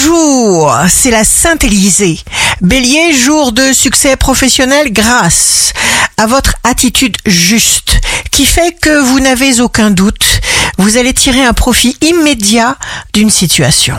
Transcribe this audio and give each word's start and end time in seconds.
Bonjour, 0.00 0.72
c'est 0.88 1.10
la 1.10 1.24
Sainte 1.24 1.64
Élisée. 1.64 2.20
Bélier, 2.60 3.12
jour 3.14 3.50
de 3.50 3.72
succès 3.72 4.14
professionnel 4.16 4.92
grâce 4.92 5.72
à 6.16 6.26
votre 6.26 6.54
attitude 6.62 7.16
juste 7.26 8.00
qui 8.30 8.46
fait 8.46 8.76
que 8.80 9.00
vous 9.00 9.18
n'avez 9.18 9.60
aucun 9.60 9.90
doute. 9.90 10.40
Vous 10.76 10.98
allez 10.98 11.14
tirer 11.14 11.44
un 11.44 11.52
profit 11.52 11.96
immédiat 12.00 12.76
d'une 13.12 13.30
situation. 13.30 13.96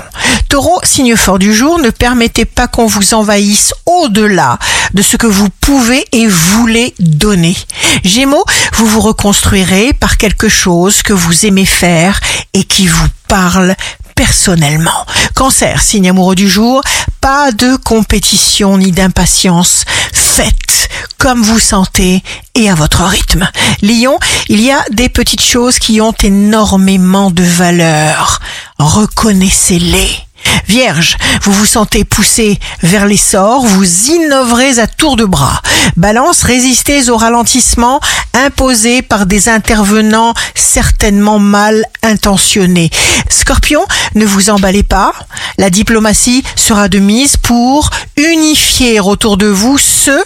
Taureau, 0.48 0.80
signe 0.84 1.18
fort 1.18 1.38
du 1.38 1.54
jour, 1.54 1.80
ne 1.80 1.90
permettez 1.90 2.46
pas 2.46 2.68
qu'on 2.68 2.86
vous 2.86 3.14
envahisse 3.14 3.74
au-delà 3.86 4.58
de 4.94 5.02
ce 5.02 5.18
que 5.18 5.28
vous 5.28 5.50
pouvez 5.60 6.06
et 6.14 6.28
voulez 6.28 6.94
donner. 7.00 7.58
Gémeaux, 8.06 8.46
vous 8.74 8.88
vous 8.88 9.02
reconstruirez 9.02 9.92
par 9.92 10.18
quelque 10.18 10.48
chose 10.48 11.04
que 11.04 11.14
vous 11.14 11.46
aimez 11.46 11.66
faire 11.66 12.22
et 12.54 12.64
qui 12.64 12.88
vous 12.88 13.08
parle 13.28 13.76
personnellement. 14.20 15.06
Cancer, 15.34 15.82
signe 15.82 16.10
amoureux 16.10 16.36
du 16.36 16.50
jour, 16.50 16.82
pas 17.22 17.54
de 17.54 17.78
compétition 17.78 18.78
ni 18.78 18.92
d'impatience. 18.92 19.86
Faites 20.12 20.90
comme 21.18 21.42
vous 21.42 21.58
sentez 21.58 22.22
et 22.54 22.70
à 22.70 22.76
votre 22.76 23.06
rythme. 23.06 23.50
Lion, 23.82 24.20
il 24.50 24.60
y 24.60 24.72
a 24.72 24.84
des 24.92 25.08
petites 25.08 25.42
choses 25.42 25.80
qui 25.80 26.02
ont 26.02 26.14
énormément 26.22 27.32
de 27.32 27.44
valeur. 27.44 28.42
Reconnaissez-les. 28.78 30.29
Vierge, 30.68 31.18
vous 31.44 31.52
vous 31.52 31.66
sentez 31.66 32.04
poussé 32.04 32.60
vers 32.84 33.06
l'essor, 33.06 33.66
vous 33.66 34.10
innoverez 34.12 34.80
à 34.80 34.88
tour 34.88 35.16
de 35.16 35.26
bras. 35.26 35.62
Balance, 35.98 36.44
résistez 36.44 37.10
au 37.10 37.18
ralentissement 37.18 38.00
imposé 38.34 39.02
par 39.02 39.26
des 39.26 39.50
intervenants 39.50 40.34
certainement 40.56 41.40
mal 41.40 41.84
intentionnés. 42.04 42.90
Scorpion, 43.30 43.86
ne 44.16 44.26
vous 44.26 44.50
emballez 44.50 44.84
pas, 44.84 45.14
la 45.58 45.70
diplomatie 45.70 46.44
sera 46.56 46.88
de 46.88 47.00
mise 47.00 47.38
pour 47.38 47.90
unifier 48.18 49.00
autour 49.00 49.38
de 49.38 49.48
vous 49.48 49.78
ceux 49.78 50.24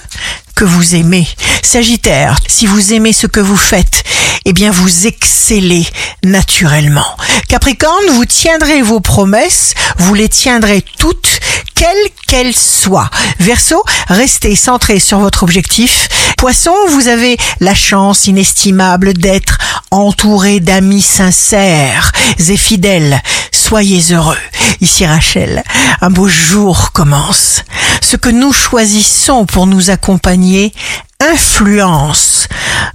que 0.55 0.65
vous 0.65 0.95
aimez. 0.95 1.27
Sagittaire, 1.61 2.37
si 2.47 2.65
vous 2.65 2.93
aimez 2.93 3.13
ce 3.13 3.27
que 3.27 3.39
vous 3.39 3.57
faites, 3.57 4.03
eh 4.45 4.53
bien 4.53 4.71
vous 4.71 5.07
excellez 5.07 5.87
naturellement. 6.23 7.17
Capricorne, 7.47 8.05
vous 8.13 8.25
tiendrez 8.25 8.81
vos 8.81 8.99
promesses, 8.99 9.73
vous 9.97 10.13
les 10.13 10.29
tiendrez 10.29 10.83
toutes, 10.97 11.39
quelles 11.75 12.09
qu'elles 12.27 12.55
soient. 12.55 13.09
Verseau, 13.39 13.83
restez 14.07 14.55
centré 14.55 14.99
sur 14.99 15.19
votre 15.19 15.43
objectif. 15.43 16.07
Poisson, 16.37 16.73
vous 16.89 17.07
avez 17.07 17.37
la 17.59 17.75
chance 17.75 18.27
inestimable 18.27 19.13
d'être 19.13 19.57
entouré 19.91 20.59
d'amis 20.59 21.01
sincères 21.01 22.11
et 22.39 22.57
fidèles. 22.57 23.21
Soyez 23.51 24.13
heureux. 24.13 24.37
Ici 24.81 25.05
Rachel, 25.05 25.63
un 26.01 26.09
beau 26.09 26.27
jour 26.27 26.91
commence. 26.91 27.63
Ce 28.01 28.17
que 28.17 28.29
nous 28.29 28.51
choisissons 28.51 29.45
pour 29.45 29.67
nous 29.67 29.89
accompagner 29.89 30.73
influence 31.19 32.47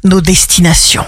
nos 0.04 0.20
destinations. 0.20 1.06